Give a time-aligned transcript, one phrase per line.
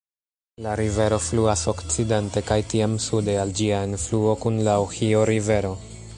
[0.67, 5.77] La rivero fluas okcidente kaj tiam sude al ĝia enfluo kun la Ohio-Rivero.